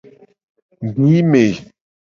Dime. 1.03 1.45